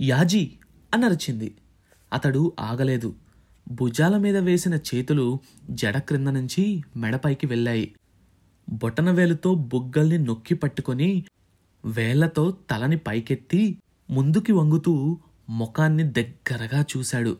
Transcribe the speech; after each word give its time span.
యాజీ 0.00 0.52
అనరిచింది. 0.94 1.56
అతడు 2.12 2.52
ఆగలేదు. 2.60 3.14
భుజాల 3.70 4.16
మీద 4.16 4.36
వేసిన 4.36 4.74
చేతులు 4.74 5.40
జడ 5.70 5.98
క్రింద 5.98 6.28
నుంచి 6.28 6.82
మెడపైకి 6.96 7.46
వెళ్ళాయి. 7.46 7.94
బొటనవేలుతో 8.68 9.54
బుగ్గల్ని 9.54 10.18
నొక్కి 10.18 10.54
పట్టుకొని 10.54 11.24
వేళ్ళతో 11.84 12.56
తలని 12.70 12.96
పైకెత్తి 12.96 13.78
ముందుకి 14.10 14.52
వంగుతూ 14.52 15.18
ముఖాన్ని 15.50 16.02
దగ్గరగా 16.02 16.84
చూశాడు. 16.96 17.38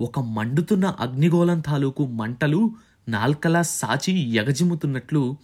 ఒక 0.00 0.18
మండుతున్న 0.18 0.86
అగ్నిగోళం 1.00 1.60
తాలూకు 1.60 2.06
మంటలు 2.06 2.74
నాల్కలా 3.08 3.62
సాచి 3.62 4.18
ఎగజిమ్ముతున్నట్లు 4.18 5.36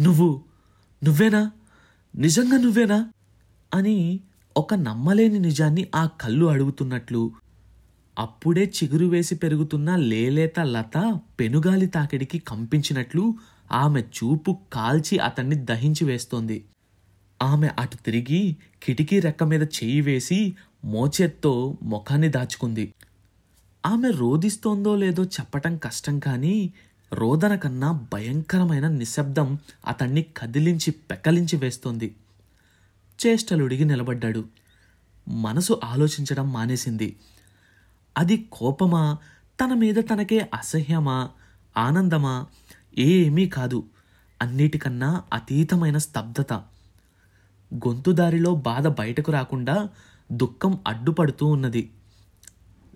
నువ్వు 0.00 0.44
నువ్వేనా? 1.04 1.50
నిజంగా 2.16 2.58
నువ్వేనా? 2.58 3.12
అని 3.74 4.20
ఒక 4.56 4.74
నమ్మలేని 4.74 5.38
నిజాన్ని 5.38 5.88
ఆ 5.94 6.06
కళ్ళు 6.06 6.46
అడుగుతున్నట్లు. 6.46 7.32
అప్పుడే 8.18 8.72
చిగురు 8.76 9.06
వేసి 9.06 9.34
పెరుగుతున్న 9.34 9.96
లేలేత 9.96 10.60
లత 10.60 11.20
పెనుగాలి 11.40 11.86
తాకిడికి 11.86 12.38
కంపించినట్లు 12.38 13.34
ఆమె 13.72 14.00
చూపు 14.00 14.58
కాల్చి 14.72 15.18
అతన్ని 15.18 15.56
దహించి 15.56 16.04
వేస్తోంది. 16.04 16.64
ఆమె 17.42 17.68
అటు 17.78 17.96
తిరిగి 17.96 18.56
కిటికీ 18.82 19.20
రెక్క 19.20 19.42
మీద 19.42 19.62
చెయ్యి 19.62 20.00
వేసి 20.00 20.56
మోచేత్తో 20.84 21.78
ముఖాన్ని 21.82 22.28
దాచుకుంది. 22.28 22.94
ఆమె 23.86 24.10
రోదిస్తోందో 24.10 24.96
లేదో 24.96 25.24
చెప్పటం 25.24 25.76
కష్టం 25.76 26.18
కానీ 26.18 26.72
రోదన 27.12 27.54
కన్నా 27.54 28.06
భయంకరమైన 28.12 28.88
నిశ్శబ్దం 28.88 29.58
అతన్ని 29.86 30.22
కదిలించి 30.36 30.90
పెకలించి 30.90 31.56
వేస్తోంది. 31.56 32.14
చేష్టలుడిగి 33.26 33.84
నిలబడ్డాడు. 33.84 34.44
మనసు 35.28 35.80
ఆలోచించడం 35.84 36.52
మానేసింది. 36.52 37.16
అది 38.18 38.48
కోపమా? 38.52 39.16
తన 39.60 39.74
మీద 39.74 39.94
తనకే 39.94 40.48
అసహ్యమా? 40.54 41.30
ఆనందమా? 41.76 42.46
ఏమీ 42.98 43.48
కాదు. 43.48 43.84
అన్నిటికన్నా 44.42 45.22
అతీతమైన 45.32 45.98
స్తబ్దత 45.98 46.52
గొంతుదారిలో 47.74 48.54
బాధ 48.54 48.86
బయటకు 48.86 49.32
రాకుండా 49.32 49.88
దుఃఖం 50.32 50.78
అడ్డుపడుతూ 50.86 51.46
ఉన్నది. 51.46 51.90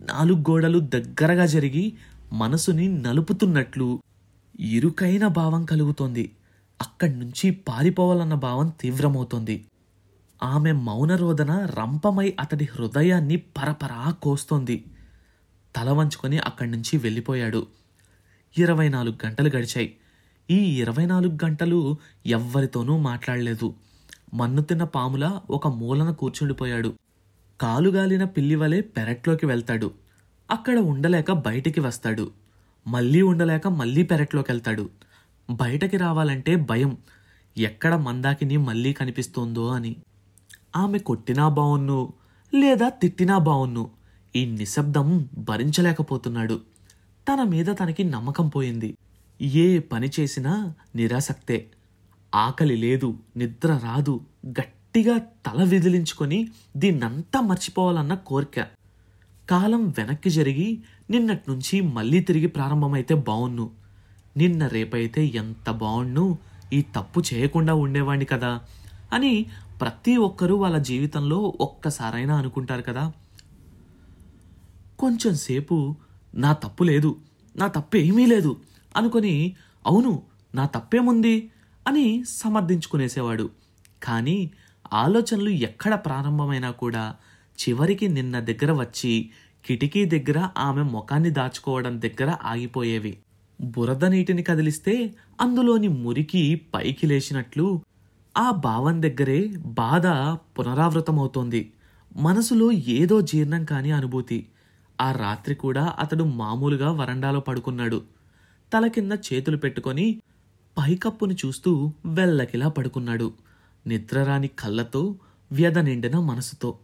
నాలుగు 0.03 0.39
గోడలు 0.39 0.79
దగ్గరగా 0.79 1.47
జరిగి 1.47 1.97
మనసుని 2.33 2.89
నలుపుతున్నట్లు 2.89 4.03
ఇరుకైన 4.61 5.27
భావం 5.27 5.65
కలుగుతోంది. 5.65 6.33
అక్కడి 6.81 7.19
నుంచి 7.19 7.51
పారిపోవాలన్న 7.51 8.35
భావం 8.35 8.73
తీవ్రమవుతోంది. 8.81 9.65
ఆమె 10.45 10.73
మౌనరోదన 10.73 11.67
రంపమై 11.79 12.37
అతడి 12.41 12.65
హృదయాన్ని 12.65 13.37
పరపరా 13.37 14.11
కోస్తోంది. 14.11 14.85
తల 15.77 15.91
వంచుకొని 15.91 16.39
అక్కడి 16.39 16.71
నుంచి 16.71 16.97
వెళ్ళిపోయాడు. 16.97 17.67
ఇరవై 18.59 18.89
నాలుగు 18.89 19.27
గంటలు 19.27 19.49
గడిచాయి. 19.49 19.97
ఈ 20.51 20.81
ఇరవై 20.81 21.07
నాలుగు 21.07 21.39
గంటలు 21.45 21.97
ఎవ్వరితోనూ 22.27 22.99
మాట్లాడలేదు. 22.99 23.75
మన్ను 24.35 24.63
తిన్న 24.63 24.85
పాముల 24.85 25.41
ఒక 25.51 25.69
మూలన 25.69 26.11
కూర్చుండిపోయాడు. 26.11 26.95
కాలుగాలిన 27.61 28.25
పిల్లివలే 28.25 28.81
పెరట్లోకి 28.81 29.47
వెళ్తాడు. 29.47 29.91
అక్కడ 30.51 30.79
ఉండలేక 30.79 31.33
బయటికి 31.33 31.81
వస్తాడు. 31.81 32.31
మళ్ళీ 32.87 33.23
ఉండలేక 33.23 33.69
మళ్ళీ 33.69 34.03
పెరట్లోకి 34.03 34.53
వెళ్తాడు. 34.53 34.91
బయటకి 35.51 35.97
రావాలంటే 35.97 36.57
భయం. 36.57 36.99
ఎక్కడ 37.59 37.95
మందాకిని 37.95 38.57
మళ్ళీ 38.57 38.93
కనిపిస్తోందో 38.93 39.69
అని. 39.69 39.97
ఆమె 40.77 40.99
కొట్టినా 40.99 41.49
బావున్ను 41.49 42.13
లేదా 42.55 42.89
తిట్టినా 42.89 43.39
బావున్ను 43.39 43.91
ఈ 44.37 44.47
నిశ్శబ్దం 44.47 45.29
భరించలేకపోతున్నాడు. 45.39 46.61
తన 47.29 47.43
మీద 47.43 47.67
తనకి 47.67 48.05
నమ్మకం 48.05 48.49
పోయింది. 48.49 48.97
ఏ 49.41 49.79
పని 49.79 50.11
చేసినా 50.21 50.73
నిరాసక్తే. 50.95 51.71
ఆకలి 52.35 52.77
లేదు 52.77 53.15
నిద్ర 53.37 53.81
రాదు 53.85 54.21
గట్టిగా 54.47 55.19
తల 55.19 55.65
విదిలించుకొని 55.65 56.49
దీన్నంతా 56.77 57.41
మర్చిపోవాలన్న 57.41 58.15
కోరిక. 58.15 58.67
కాలం 59.51 59.89
వెనక్కి 59.89 60.31
జరిగి 60.31 60.83
నిన్నటి 61.11 61.51
నుంచి 61.51 61.81
మళ్ళీ 61.81 62.21
తిరిగి 62.21 62.47
ప్రారంభమైతే 62.47 63.15
బావున్ను. 63.15 63.71
నిన్న 64.37 64.67
రేపైతే 64.67 65.27
ఎంత 65.27 65.71
బావుణ్ణు 65.71 66.39
ఈ 66.73 66.83
తప్పు 66.83 67.23
చేయకుండా 67.35 67.75
ఉండేవాణ్ణి 67.75 68.25
కదా 68.25 68.61
అని 69.13 69.47
ప్రతి 69.85 70.17
ఒక్కరూ 70.17 70.57
వాళ్ళ 70.57 70.79
జీవితంలో 70.79 71.55
ఒక్కసారైనా 71.61 72.37
అనుకుంటారు 72.37 72.83
కదా. 72.83 73.13
కొంచెం 74.99 75.35
సేపు 75.35 75.97
నా 76.35 76.53
తప్పు 76.53 76.85
లేదు 76.85 77.17
నా 77.57 77.67
తప్పు 77.67 77.97
ఏమీ 77.97 78.27
లేదు 78.27 78.57
అనుకొని 78.97 79.57
అవును 79.87 80.23
నా 80.55 80.67
తప్పేముంది 80.67 81.51
అని 81.89 82.25
సమర్థించుకునేసేవాడు. 82.29 83.51
కానీ 84.03 84.51
ఆలోచనలు 84.93 85.49
ఎక్కడ 85.49 85.95
ప్రారంభమైనా 85.95 86.71
కూడా 86.71 87.15
చివరికి 87.59 88.09
నిన్న 88.09 88.41
దగ్గర 88.41 88.73
వచ్చి 88.73 89.31
కిటికీ 89.67 90.05
దగ్గర 90.05 90.49
ఆమె 90.59 90.83
ముఖాన్ని 90.83 91.31
దాచుకోవడం 91.31 92.03
దగ్గర 92.03 92.37
ఆగిపోయేవి. 92.45 93.19
బురద 93.61 94.05
నీటిని 94.05 94.43
కదిలిస్తే 94.43 95.15
అందులోని 95.41 95.89
మురికి 95.89 96.55
పైకి 96.75 97.07
లేచినట్లు 97.07 97.83
ఆ 98.37 98.51
భావం 98.51 99.03
దగ్గరే 99.03 99.55
బాధ 99.67 100.07
పునరావృతమవుతోంది. 100.59 101.73
మనసులో 102.17 102.73
ఏదో 102.73 103.21
జీర్ణం 103.21 103.65
కాని 103.65 103.93
అనుభూతి. 103.93 104.47
ఆ 105.01 105.13
రాత్రి 105.13 105.55
కూడా 105.55 105.95
అతడు 105.99 106.25
మామూలుగా 106.25 106.93
వరండాలో 106.93 107.41
పడుకున్నాడు. 107.41 108.03
తల 108.73 108.87
కింద 108.87 109.13
చేతులు 109.13 109.57
పెట్టుకొని 109.57 110.23
పైకప్పును 110.79 111.33
చూస్తూ 111.33 111.93
వెల్లకిలా 112.07 112.69
పడుకున్నాడు. 112.69 113.33
నిద్రరాని 113.87 114.49
కళ్ళతో 114.49 115.17
వ్యధ 115.53 115.79
నిండిన 115.79 116.19
మనసుతో. 116.19 116.79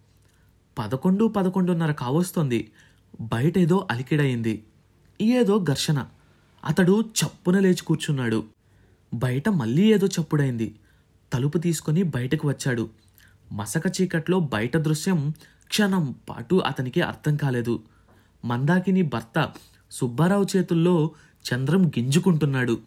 పదకొండు 0.78 1.25
పదకొండున్నర 1.25 1.93
కావస్తోంది. 1.93 2.72
బయటేదో 3.21 3.87
అలికిడయింది. 3.91 4.65
ఏదో 5.21 5.59
ఘర్షణ. 5.59 6.06
అతడు 6.65 7.00
చప్పున 7.00 7.59
లేచి 7.59 7.84
కూర్చున్నాడు. 7.87 8.44
బయట 9.15 9.49
మళ్ళీ 9.49 9.93
ఏదో 9.93 10.06
చప్పుడైంది 10.06 10.77
తలుపు 11.33 11.59
తీసుకొని 11.59 12.03
బయటకు 12.03 12.49
వచ్చాడు. 12.49 12.91
మసక 13.53 13.83
చీకట్లో 14.01 14.41
బయట 14.41 14.77
దృశ్యం 14.77 15.33
క్షణం 15.69 16.15
పాటు 16.29 16.55
అతనికి 16.55 17.01
అర్థం 17.01 17.37
కాలేదు. 17.37 17.83
మందాకిని 18.45 19.03
భర్త 19.03 19.53
సుబ్బారావు 19.91 20.47
చేతుల్లో 20.57 21.11
చంద్రం 21.55 21.89
గింజుకుంటున్నాడు. 21.89 22.79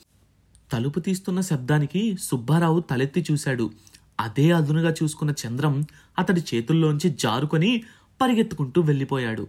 తలుపు 0.71 0.99
తీస్తున్న 0.99 1.41
శబ్దానికి 1.41 2.17
సుబ్బారావు 2.21 2.79
తలెత్తి 2.79 3.25
చూశాడు. 3.31 3.71
అదే 4.19 4.51
అదునుగా 4.51 4.93
చూసుకున్న 5.03 5.33
చంద్రం 5.47 5.85
అతడి 6.19 6.41
చేతుల్లోంచి 6.41 7.09
జారుకొని 7.09 7.83
పరిగెత్తుకుంటూ 8.21 8.81
వెళ్ళిపోయాడు. 8.81 9.47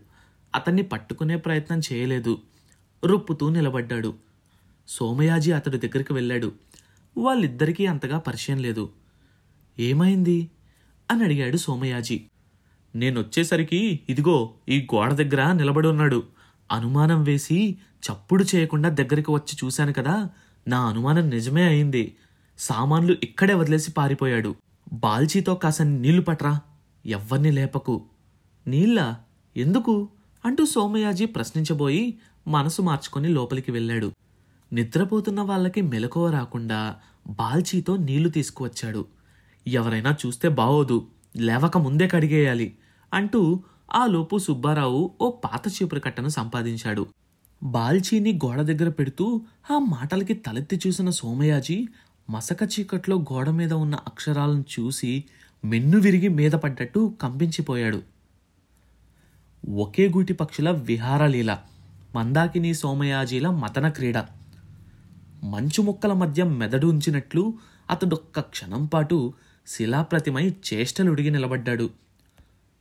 అతన్ని 0.54 0.82
పట్టుకునే 0.82 1.36
ప్రయత్నం 1.36 1.80
చేయలేదు. 1.92 2.38
రొప్పుతూ 3.04 3.48
నిలబడ్డాడు. 3.48 4.14
సోమయాజీ 4.88 5.52
అతడి 5.52 5.78
దగ్గరికి 5.78 6.12
వెళ్ళాడు. 6.12 6.52
వాళ్ళిద్దరికీ 7.18 7.86
అంతగా 7.86 8.18
పరిచయం 8.18 8.58
లేదు. 8.58 8.90
ఏమైంది? 9.78 10.50
అని 11.10 11.24
అడిగాడు 11.24 11.56
సోమయాజీ. 11.56 12.22
నేనొచ్చేసరికి 12.94 14.00
ఇదిగో 14.08 14.54
ఈ 14.68 14.86
గోడ 14.94 15.12
దగ్గర 15.12 15.52
నిలబడి 15.52 15.88
ఉన్నాడు. 15.88 16.22
అనుమానం 16.72 17.24
వేసి 17.24 17.78
చప్పుడు 18.00 18.44
చేయకుండా 18.54 18.88
దగ్గరికి 18.88 19.30
వచ్చి 19.30 19.58
చూశాను 19.64 19.92
కదా 19.92 20.30
నా 20.68 20.80
అనుమానం 20.80 21.30
నిజమే 21.30 21.62
అయింది. 21.62 22.16
సామాన్లు 22.58 23.16
ఇక్కడే 23.22 23.54
వదిలేసి 23.54 23.92
పారిపోయాడు. 23.92 24.54
బాల్చీతో 24.92 25.54
కాసని 25.54 25.98
నీళ్ళు 25.98 26.22
పట్రా 26.22 26.60
ఎవ్వర్ని 27.06 27.52
లేపకు. 27.52 28.04
నీళ్ళ? 28.66 29.14
ఎందుకు? 29.56 30.08
అంటూ 30.44 30.66
సోమయాజీ 30.66 31.26
ప్రశ్నించబోయి 31.26 32.18
మనసు 32.48 32.82
మార్చుకొని 32.82 33.28
లోపలికి 33.28 33.72
వెళ్ళాడు. 33.72 34.12
నిద్రపోతున్న 34.74 35.40
వాళ్ళకి 35.40 35.80
మెలకువ 35.80 36.30
రాకుండా 36.30 36.96
బాల్చీతో 37.26 37.96
నీళ్ళు 37.96 38.28
తీసుకువచ్చాడు. 38.28 39.06
ఎవరైనా 39.66 40.16
చూస్తే 40.26 40.48
బావోదు 40.48 41.06
లేవక 41.36 41.78
ముందే 41.78 42.08
కడిగేయాలి 42.08 42.76
అంటూ 43.14 43.62
ఆ 43.94 44.06
లోపు 44.06 44.38
సుబ్బారావు 44.38 45.14
ఓ 45.20 45.30
పాత 45.30 45.62
చీపురు 45.68 46.00
కట్టను 46.00 46.28
సంపాదించాడు. 46.28 47.06
బాల్చీని 47.62 48.40
గోడ 48.44 48.60
దగ్గర 48.60 48.88
పెడుతూ 48.88 49.42
ఆ 49.70 49.78
మాటలకి 49.78 50.34
తలెత్తి 50.34 50.80
చూసిన 50.86 51.10
సోమయాజీ 51.10 51.88
మసక 52.30 52.62
చీకట్లో 52.62 53.16
గోడ 53.16 53.48
మీద 53.50 53.72
ఉన్న 53.72 53.94
అక్షరాలను 53.94 54.64
చూసి 54.74 55.24
మెన్ను 55.64 55.98
విరిగి 55.98 56.28
మీద 56.28 56.52
పడ్డట్టు 56.52 57.14
కంపించిపోయాడు. 57.22 58.02
ఒకే 59.70 60.08
గూటి 60.08 60.32
పక్షుల 60.32 60.70
విహారలీల 60.70 61.58
మందాకిని 62.14 62.74
సోమయాజీల 62.74 63.50
మతన 63.50 63.88
క్రీడ. 63.88 64.18
మంచు 65.44 65.82
ముక్కల 65.82 66.12
మధ్య 66.12 66.44
మెదడు 66.44 66.86
ఉంచినట్లు 66.86 67.54
అతడొక్క 67.90 68.40
క్షణం 68.40 68.86
పాటు 68.86 69.32
శిలాప్రతిమై 69.66 70.48
చేష్టలుడిగి 70.48 71.30
నిలబడ్డాడు. 71.30 71.90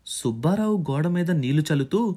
సుబ్బారావు 0.05 0.85
గోడ 0.91 1.07
మీద 1.07 1.31
నీళ్ళు 1.31 1.63
చల్లుతూ 1.73 2.15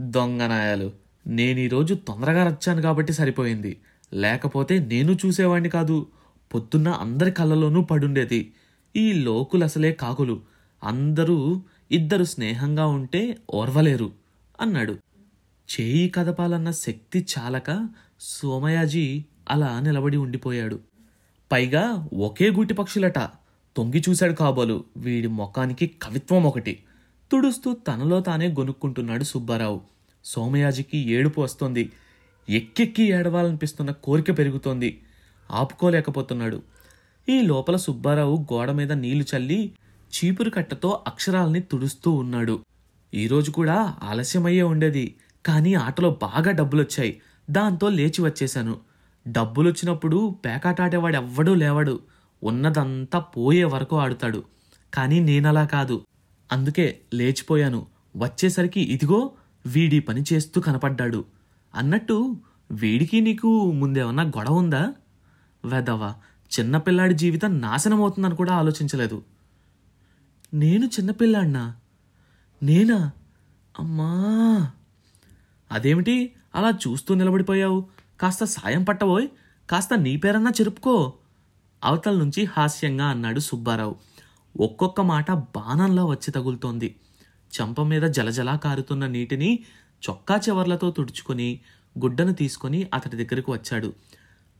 దొంగనాయాలు 0.00 0.92
నేను 1.26 1.58
ఈరోజు 1.58 1.94
తొందరగా 1.94 2.46
రచ్చాను 2.46 2.82
కాబట్టి 2.82 3.12
సరిపోయింది. 3.12 3.80
లేకపోతే 4.12 4.78
నేను 4.78 5.12
చూసేవాణ్ణి 5.26 5.70
కాదు. 5.70 6.06
పొద్దున్న 6.54 6.88
అందరి 6.88 7.30
కళ్ళలోనూ 7.30 7.82
పడుండేది. 7.82 8.52
ఈ 8.96 9.12
లోకులు 9.12 9.64
అసలే 9.64 9.92
కాకులు. 9.92 10.40
అందరూ 10.84 11.62
ఇద్దరు 11.90 12.24
స్నేహంగా 12.24 12.86
ఉంటే 12.86 13.38
ఓర్వలేరు 13.54 14.12
అన్నాడు. 14.60 14.92
చేయి 15.72 16.08
కదపాలన్న 16.08 16.70
శక్తి 16.70 17.26
చాలక 17.38 17.88
సోమయాజీ 18.20 19.24
అలా 19.50 19.80
నిలబడి 19.80 20.16
ఉండిపోయాడు. 20.16 20.80
పైగా 21.52 22.08
ఒకే 22.14 22.50
గూటి 22.50 22.74
పక్షులట. 22.74 23.18
తొంగి 23.76 24.02
చూశాడు 24.08 24.32
కాబోలు. 24.32 24.84
వీడి 24.96 25.26
ముఖానికి 25.26 25.86
కవిత్వం 25.86 26.44
ఒకటి. 26.44 26.82
తుడుస్తూ 27.32 27.74
తనలో 27.74 28.20
తానే 28.20 28.48
గొనుక్కుంటున్నాడు 28.48 29.24
సుబ్బారావు. 29.24 29.80
సోమయాజికి 30.24 30.98
ఏడుపు 30.98 31.40
వస్తోంది. 31.40 31.92
ఎక్కెక్కి 32.48 33.02
ఏడవాలనిపిస్తున్న 33.02 33.90
కోరిక 33.90 34.38
పెరుగుతోంది. 34.38 35.02
ఆపుకోలేకపోతున్నాడు. 35.50 36.62
ఈ 37.28 37.40
లోపల 37.40 37.76
సుబ్బారావు 37.76 38.46
గోడ 38.52 38.70
మీద 38.70 38.92
నీళ్ళు 38.92 39.36
చల్లి 39.36 39.72
చీపురు 40.12 40.50
కట్టతో 40.50 41.04
అక్షరాల్ని 41.06 41.60
తుడుస్తూ 41.60 42.10
ఉన్నాడు. 42.10 42.64
ఈరోజు 43.14 43.50
కూడా 43.50 43.96
ఆలస్యమయ్యే 44.02 44.62
ఉండేది. 44.62 45.14
కానీ 45.46 45.74
ఆటలో 45.74 46.18
బాగా 46.22 46.50
డబ్బులొచ్చాయి. 46.50 47.20
దాంతో 47.50 47.88
లేచి 47.88 48.22
వచ్చేశాను. 48.22 48.80
డబ్బులొచ్చినప్పుడు 49.28 50.38
పేకాటాడేవాడు 50.44 51.16
ఎవ్వడూ 51.16 51.54
లేవడు. 51.54 52.00
ఉన్నదంతా 52.42 53.18
పోయే 53.18 53.64
వరకు 53.64 53.96
ఆడుతాడు. 53.96 54.42
కానీ 54.94 55.20
నేనలా 55.20 55.64
కాదు. 55.64 56.06
అందుకే 56.52 57.00
లేచిపోయాను. 57.14 57.86
వచ్చేసరికి 58.16 58.80
ఇదిగో 58.80 59.32
వీడి 59.66 60.00
పని 60.00 60.24
చేస్తూ 60.32 60.60
కనపడ్డాడు. 60.60 61.24
అన్నట్టు 61.74 62.36
వీడికి 62.70 63.20
నీకు 63.20 63.72
ముందేమన్నా 63.72 64.22
గొడవ 64.22 64.54
ఉందా? 64.54 64.94
వెదవా 65.64 66.14
చిన్నపిల్లాడి 66.60 67.14
జీవితం 67.14 67.58
నాశనమవుతుందని 67.60 68.36
కూడా 68.36 68.52
ఆలోచించలేదు. 68.52 69.22
నేను 70.54 70.86
చిన్నపిల్లాడినా 70.86 71.76
నేనా? 72.62 73.10
అమ్మా! 73.78 74.70
అదేమిటి? 75.72 76.32
అలా 76.54 76.70
చూస్తూ 76.70 77.14
నిలబడిపోయావు? 77.14 77.88
కాస్త 78.22 78.44
సాయం 78.44 78.84
పట్టబోయ్. 78.84 79.28
కాస్త 79.70 79.94
నీ 79.94 80.16
పేరన్నా 80.16 80.50
చెరుపుకో. 80.50 81.12
అవతల 81.84 82.18
నుంచి 82.18 82.44
హాస్యంగా 82.44 83.06
అన్నాడు 83.06 83.40
సుబ్బారావు. 83.40 83.96
ఒక్కొక్క 84.60 85.00
మాట 85.00 85.32
బాణంలా 85.32 86.04
వచ్చి 86.04 86.30
తగులుతోంది. 86.30 86.96
చంప 87.52 87.80
మీద 87.80 88.02
జలజలా 88.02 88.56
కారుతున్న 88.56 89.06
నీటిని 89.06 89.64
చొక్కా 90.10 90.36
చివర్లతో 90.36 90.90
తుడుచుకొని 90.90 91.60
గుడ్డను 91.98 92.32
తీసుకొని 92.32 92.86
అతడి 92.94 93.24
దగ్గరకు 93.24 93.52
వచ్చాడు. 93.52 93.92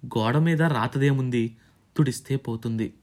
గోడ 0.07 0.37
మీద 0.37 0.63
రాతదేముంది? 0.63 1.57
తుడిస్తే 1.97 2.37
పోతుంది. 2.37 2.95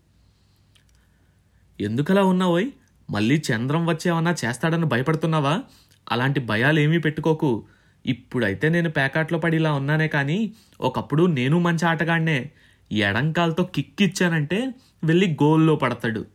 ఎందుకలా 1.80 2.24
ఉన్నావోయ్? 2.24 2.72
మళ్ళీ 3.10 3.42
చంద్రం 3.52 3.86
వచ్చేవన్నా 3.88 4.36
చేస్తాడని 4.46 4.86
భయపడుతున్నావా? 4.86 5.64
అలాంటి 6.12 6.40
భయాలేమీ 6.40 6.98
పెట్టుకోకు. 6.98 7.64
ఇప్పుడైతే 8.10 8.70
నేను 8.70 8.90
పేకాట్లో 8.90 9.40
పడి 9.40 9.56
ఇలా 9.56 9.74
ఉన్నానే 9.74 10.08
కానీ 10.08 10.54
ఒకప్పుడు 10.82 11.26
నేను 11.26 11.60
మంచి 11.60 11.86
ఆటగాడినే 11.86 12.50
ఎడంకాలతో 12.92 13.64
కిక్కిచ్చానంటే 13.64 14.74
వెళ్ళి 15.04 15.38
గోల్లో 15.44 15.76
పడతాడు. 15.76 16.26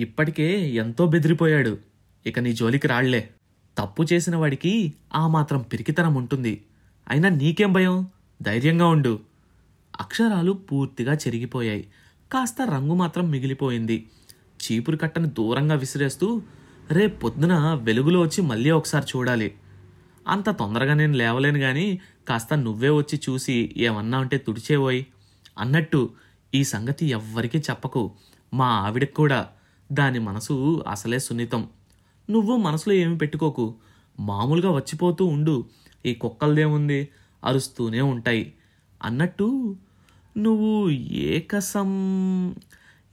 ఇప్పటికే 0.00 0.70
ఎంతో 0.70 1.06
బెదిరిపోయాడు. 1.06 1.78
ఇక 2.26 2.38
నీ 2.38 2.52
జోలికి 2.52 2.88
రాళ్ళే. 2.88 3.28
తప్పు 3.78 4.06
చేసిన 4.12 4.36
వాడికి 4.36 4.92
ఆ 5.14 5.26
మాత్రం 5.26 5.62
పిరికితనం 5.62 6.14
ఉంటుంది. 6.14 6.64
అయినా 7.10 7.28
నీకేం 7.28 7.72
భయం? 7.72 8.08
ధైర్యంగా 8.42 8.86
ఉండు. 8.86 9.20
అక్షరాలు 10.00 10.52
పూర్తిగా 10.52 11.14
చెరిగిపోయాయి. 11.14 11.88
కాస్త 12.32 12.56
రంగు 12.62 12.94
మాత్రం 12.94 13.30
మిగిలిపోయింది. 13.30 14.08
చీపురు 14.62 14.96
కట్టను 14.96 15.26
దూరంగా 15.26 15.74
విసిరేస్తూ 15.74 16.42
రేపు 16.90 17.20
పొద్దున 17.20 17.80
వెలుగులో 17.82 18.20
వచ్చి 18.20 18.42
మళ్ళీ 18.42 18.70
ఒకసారి 18.70 19.06
చూడాలి. 19.16 19.54
అంత 20.28 20.50
తొందరగా 20.50 20.94
నేను 20.94 21.12
లేవలేను 21.12 21.58
గాని 21.58 22.00
కాస్త 22.28 22.54
నువ్వే 22.54 22.88
వచ్చి 22.88 23.20
చూసి 23.28 23.74
ఏమన్నా 23.76 24.18
ఉంటే 24.18 24.38
తుడిచేవోయ్ 24.38 25.04
అన్నట్టు 25.58 26.10
ఈ 26.54 26.64
సంగతి 26.64 27.06
ఎవ్వరికీ 27.06 27.58
చెప్పకు. 27.58 28.12
మా 28.54 28.66
ఆవిడకి 28.66 29.14
కూడా 29.14 29.48
దాని 29.92 30.18
మనసు 30.18 30.84
అసలే 30.88 31.18
సున్నితం. 31.18 31.68
నువ్వు 32.30 32.56
మనసులో 32.56 32.94
ఏమి 32.94 33.18
పెట్టుకోకు. 33.18 33.74
మామూలుగా 34.20 34.70
వచ్చిపోతూ 34.70 35.24
ఉండు. 35.24 35.64
ఈ 36.06 36.14
కుక్కలదేముంది? 36.14 37.08
అరుస్తూనే 37.44 38.00
ఉంటాయి. 38.00 38.52
అన్నట్టు 39.02 39.76
నువ్వు 40.38 40.90
ఏకసం 41.12 41.90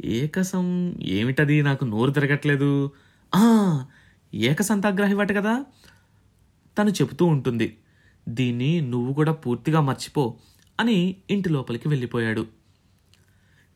ఏకసం 0.06 0.96
ఏమిటది? 1.04 1.62
నాకు 1.62 1.86
నోరు 1.86 2.12
తిరగట్లేదు. 2.12 2.92
ఆ 3.36 3.86
కదా? 5.34 5.66
తను 6.80 6.90
చెబుతూ 6.90 7.26
ఉంటుంది. 7.26 7.78
దీన్ని 8.30 8.82
నువ్వు 8.82 9.14
కూడా 9.14 9.32
పూర్తిగా 9.32 9.82
మర్చిపో 9.82 10.38
అని 10.80 11.16
ఇంటి 11.30 11.50
లోపలికి 11.50 11.88
వెళ్ళిపోయాడు. 11.88 12.48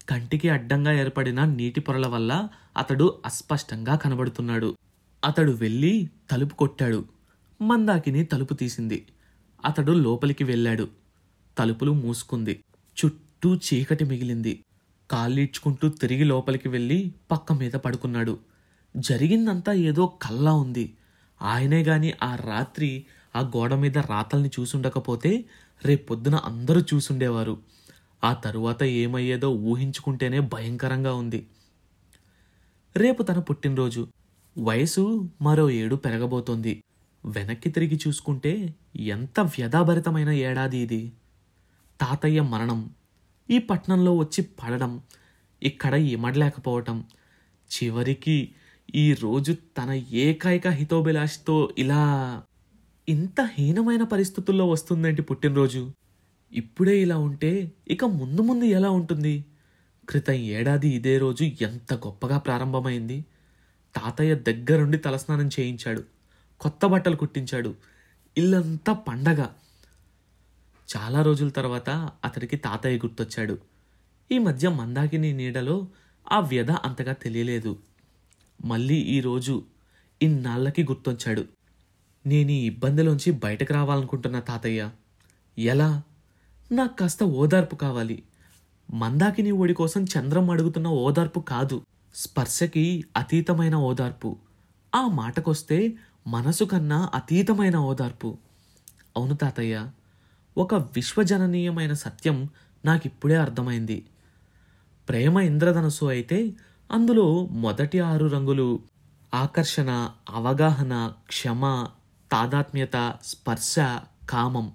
కంటికి 0.09 0.49
అడ్డంగా 0.49 0.91
ఏర్పడిన 0.91 1.45
నీటి 1.45 1.81
పొరల 1.81 2.07
వల్ల 2.07 2.47
అతడు 2.77 3.21
అస్పష్టంగా 3.25 3.95
కనబడుతున్నాడు. 3.95 4.77
అతడు 5.25 5.51
వెళ్ళి 5.51 6.09
తలుపు 6.31 6.55
కొట్టాడు. 6.55 7.05
మందాకిని 7.61 8.25
తలుపు 8.25 8.53
తీసింది. 8.53 9.07
అతడు 9.65 9.91
లోపలికి 9.91 10.43
వెళ్ళాడు. 10.43 10.87
తలుపులు 11.57 11.91
మూసుకుంది. 11.91 12.63
చుట్టూ 13.05 13.55
చీకటి 13.55 14.05
మిగిలింది. 14.05 14.63
కాళ్ళీడ్చుకుంటూ 15.11 15.89
తిరిగి 15.89 16.23
లోపలికి 16.23 16.69
వెళ్ళి 16.69 17.13
పక్క 17.31 17.53
మీద 17.53 17.71
పడుకున్నాడు. 17.71 18.39
జరిగిందంతా 18.97 19.73
ఏదో 19.73 20.07
కల్లా 20.07 20.53
ఉంది. 20.53 20.93
ఆయనే 21.43 21.83
గాని 21.83 22.13
ఆ 22.23 22.35
రాత్రి 22.35 23.05
ఆ 23.35 23.39
గోడ 23.39 23.73
మీద 23.73 23.97
రాతల్ని 23.97 24.49
చూసుండకపోతే 24.59 25.45
రేపొద్దున 25.85 26.35
అందరూ 26.35 26.81
చూసుండేవారు. 26.81 27.57
ఆ 28.23 28.33
తరువాత 28.33 28.83
ఏమయ్యేదో 28.83 29.49
ఊహించుకుంటేనే 29.49 30.39
భయంకరంగా 30.39 31.13
ఉంది. 31.13 31.47
రేపు 32.97 33.23
తన 33.23 33.39
పుట్టినరోజు. 33.39 34.07
వయసు 34.57 35.29
మరో 35.41 35.69
ఏడు 35.69 35.95
పెరగబోతోంది. 35.95 36.83
వెనక్కి 37.25 37.69
తిరిగి 37.69 37.99
చూసుకుంటే 38.07 38.75
ఎంత 38.95 39.39
వ్యధాభరితమైన 39.39 40.29
ఏడాది 40.29 40.77
ఇది. 40.77 41.11
తాతయ్య 42.01 42.41
మరణం. 42.41 42.89
ఈ 43.49 43.59
పట్నంలో 43.59 44.15
వచ్చి 44.17 44.43
పడడం. 44.43 45.01
ఇక్కడ 45.63 45.93
ఇమడలేకపోవటం. 45.93 47.03
చివరికి 47.71 48.51
ఈ 48.95 49.13
రోజు 49.13 49.53
తన 49.77 49.91
ఏకైక 49.91 50.67
హితోభిలాషితో 50.67 51.75
ఇలా 51.77 52.43
ఇంత 53.09 53.41
హీనమైన 53.41 54.03
పరిస్థితుల్లో 54.03 54.69
వస్తుందేంటి 54.69 55.21
పుట్టినరోజు? 55.21 55.91
ఇప్పుడే 56.53 57.01
ఇలా 57.01 57.17
ఉంటే 57.17 57.71
ఇక 57.87 58.05
ముందు 58.05 58.41
ముందు 58.41 58.65
ఎలా 58.65 58.89
ఉంటుంది? 58.89 59.45
క్రితం 60.09 60.33
ఏడాది 60.33 60.89
ఇదే 60.89 61.17
రోజు 61.17 61.43
ఎంత 61.43 61.93
గొప్పగా 61.93 62.37
ప్రారంభమైంది. 62.37 63.25
తాతయ్య 63.95 64.35
దగ్గరుండి 64.35 64.97
తలస్నానం 64.97 65.47
చేయించాడు. 65.47 66.03
కొత్త 66.59 66.85
బట్టలు 66.85 67.15
కుట్టించాడు. 67.15 67.75
ఇల్లంతా 68.37 68.93
పండగ. 68.93 69.45
చాలా 70.97 71.21
రోజుల 71.21 71.49
తర్వాత 71.49 71.89
అతడికి 72.23 72.55
తాతయ్య 72.57 72.97
గుర్తొచ్చాడు. 72.97 73.57
ఈ 74.31 74.37
మధ్య 74.37 74.69
మందాకిని 74.69 75.33
నీడలో 75.33 75.87
ఆ 76.31 76.39
వ్యధ 76.39 76.71
అంతగా 76.71 77.13
తెలియలేదు. 77.13 77.77
మళ్ళీ 78.65 78.95
ఈరోజు 78.95 79.63
ఇన్నాళ్ళకి 80.21 80.83
గుర్తొచ్చాడు. 80.83 81.45
నేను 82.25 82.51
ఈ 82.51 82.65
ఇబ్బందిలోంచి 82.65 83.31
బయటకు 83.31 83.73
రావాలనుకుంటున్న 83.73 84.39
తాతయ్య. 84.39 84.89
ఎలా? 85.59 86.03
నాకు 86.71 86.97
కాస్త 86.97 87.23
ఓదార్పు 87.23 87.75
కావాలి. 87.75 88.23
మందాకిని 88.93 89.51
ఓడి 89.51 89.73
కోసం 89.73 90.03
చంద్రం 90.03 90.49
అడుగుతున్న 90.49 90.87
ఓదార్పు 90.87 91.39
కాదు. 91.39 91.81
స్పర్శకి 92.15 93.03
అతీతమైన 93.17 93.75
ఓదార్పు. 93.75 94.37
ఆ 94.95 95.07
మాటకొస్తే 95.07 95.93
మనసు 96.27 96.63
కన్నా 96.63 97.09
అతీతమైన 97.13 97.77
ఓదార్పు. 97.77 98.37
అవును 99.17 99.35
తాతయ్య 99.35 99.89
ఒక 100.57 100.75
విశ్వజననీయమైన 100.75 101.93
సత్యం 101.93 102.49
నాకిప్పుడే 102.85 103.35
అర్థమైంది. 103.35 104.05
ప్రేమ 105.09 105.39
ఇంద్రధనస్సు 105.39 106.05
అయితే 106.05 106.53
అందులో 106.93 107.47
మొదటి 107.51 107.99
ఆరు 107.99 108.25
రంగులు 108.25 108.79
ఆకర్షణ 109.33 110.09
అవగాహన 110.29 111.13
క్షమ 111.27 111.87
తాదాత్మ్యత 112.31 113.15
స్పర్శ 113.23 113.75
కామం. 114.29 114.71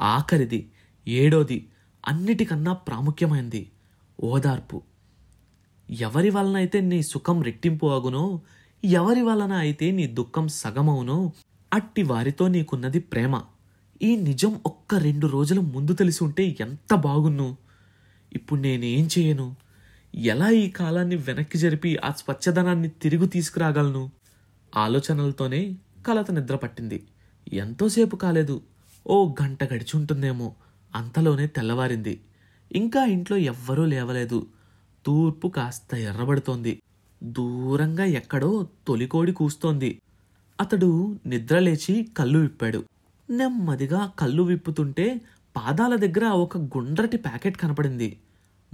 ఆఖరిది 0.00 0.70
ఏడోది 1.08 1.68
అన్నిటికన్నా 2.08 2.72
ప్రాముఖ్యమైనది 2.72 3.70
ఓదార్పు. 4.22 4.82
ఎవరి 5.90 6.30
వలన 6.30 6.56
అయితే 6.56 6.80
నీ 6.80 7.02
సుఖం 7.02 7.42
రెట్టింపు 7.42 7.86
అగునో 7.86 8.40
ఎవరి 8.84 9.22
వలన 9.22 9.52
అయితే 9.52 9.90
నీ 9.90 10.06
దుఃఖం 10.06 10.48
సగమవునో 10.48 11.32
అట్టి 11.72 12.02
వారితో 12.02 12.48
నీకున్నది 12.48 12.98
ప్రేమ. 12.98 13.42
ఈ 14.02 14.16
నిజం 14.16 14.60
ఒక్క 14.66 14.94
రెండు 14.94 15.26
రోజుల 15.26 15.60
ముందు 15.60 15.92
తెలిసి 15.92 16.24
ఉంటే 16.24 16.56
ఎంత 16.60 16.94
బాగున్ను. 16.94 17.56
ఇప్పుడు 18.32 18.60
నేనేం 18.60 19.08
చేయను? 19.18 19.65
ఎలా 20.16 20.50
ఈ 20.50 20.70
కాలాన్ని 20.70 21.16
వెనక్కి 21.16 21.58
జరిపి 21.58 21.96
ఆ 21.96 22.10
స్వచ్ఛదనాన్ని 22.10 22.88
తిరిగి 22.88 23.26
తీసుకురాగలను? 23.26 24.10
ఆలోచనలతోనే 24.76 25.76
కలత 26.06 26.30
నిద్ర 26.30 26.56
పట్టింది. 26.56 27.06
ఎంతోసేపు 27.52 28.16
కాలేదు. 28.16 28.62
ఓ 29.06 29.34
గంట 29.42 29.64
గడిచి 29.64 29.96
ఉంటుందేమో 29.96 30.54
అంతలోనే 30.94 31.46
తెల్లవారింది. 31.46 32.20
ఇంకా 32.72 33.04
ఇంట్లో 33.04 33.36
ఎవ్వరూ 33.36 33.84
లేవలేదు. 33.84 34.46
తూర్పు 35.06 35.48
కాస్త 35.48 35.94
ఎర్రబడుతోంది. 35.94 36.82
దూరంగా 37.22 38.04
ఎక్కడో 38.04 38.68
తొలికోడి 38.88 39.32
కూస్తోంది. 39.32 40.02
అతడు 40.60 41.18
నిద్రలేచి 41.26 42.08
కళ్ళు 42.18 42.38
విప్పాడు. 42.38 42.84
నెమ్మదిగా 43.30 44.12
కళ్ళు 44.18 44.42
విప్పుతుంటే 44.42 45.20
పాదాల 45.56 45.96
దగ్గర 45.96 46.24
ఒక 46.24 46.58
గుండ్రటి 46.58 47.16
ప్యాకెట్ 47.16 47.56
కనపడింది. 47.56 48.18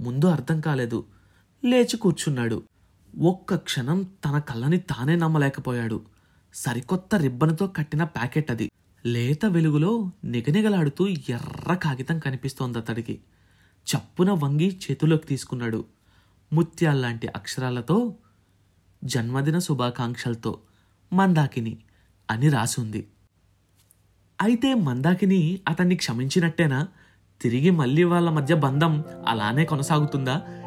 ముందు 0.01 0.25
అర్థం 0.25 0.61
కాలేదు. 0.61 1.05
లేచి 1.65 1.97
కూర్చున్నాడు. 1.97 2.63
ఒక్క 3.19 3.55
క్షణం 3.55 4.03
తన 4.03 4.39
కళ్ళని 4.39 4.77
తానే 4.77 5.15
నమ్మలేకపోయాడు. 5.15 6.01
సరికొత్త 6.53 7.15
రిబ్బన్తో 7.15 7.67
కట్టిన 7.67 8.03
ప్యాకెట్ 8.03 8.51
అది. 8.51 8.71
లేత 9.05 9.45
వెలుగులో 9.45 10.11
నిగనిగలాడుతూ 10.23 11.07
ఎర్ర 11.07 11.73
కాగితం 11.73 12.19
కనిపిస్తోంది 12.19 12.77
అతడికి. 12.77 13.21
చప్పున 13.95 14.31
వంగి 14.31 14.79
చేతిలోకి 14.79 15.27
తీసుకున్నాడు. 15.27 15.85
ముత్యాల్లాంటి 16.53 17.27
అక్షరాలతో 17.27 18.15
జన్మదిన 19.03 19.59
శుభాకాంక్షలతో 19.59 20.59
మందాకిని 21.13 21.77
అని 22.31 22.49
రాసుంది. 22.49 23.07
అయితే 24.41 24.73
మందాకిని 24.73 25.59
అతన్ని 25.67 25.95
క్షమించినట్టేనా? 25.95 26.87
తిరిగి 27.41 27.69
మళ్ళీ 27.69 28.03
వాళ్ళ 28.03 28.29
మధ్య 28.29 28.55
బంధం 28.55 29.03
అలానే 29.27 29.65
కొనసాగుతుందా? 29.65 30.41